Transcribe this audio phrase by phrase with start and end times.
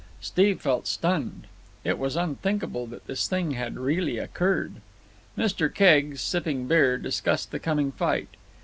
[0.19, 1.45] Steve felt stunned.
[1.83, 4.81] It was unthinkable that this thing had really occurred.
[5.37, 5.71] Mr.
[5.71, 8.29] Keggs, sipping beer, discussed the coming fight.